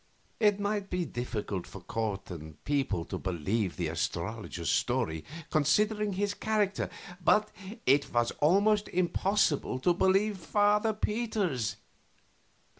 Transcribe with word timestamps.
It 0.39 0.59
might 0.59 0.89
be 0.89 1.05
difficult 1.05 1.67
for 1.67 1.79
court 1.81 2.31
and 2.31 2.61
people 2.63 3.05
to 3.05 3.19
believe 3.19 3.77
the 3.77 3.87
astrologer's 3.87 4.71
story, 4.71 5.23
considering 5.51 6.13
his 6.13 6.33
character, 6.33 6.89
but 7.23 7.51
it 7.85 8.11
was 8.11 8.31
almost 8.39 8.87
impossible 8.87 9.77
to 9.81 9.93
believe 9.93 10.39
Father 10.39 10.93
Peter's. 10.93 11.75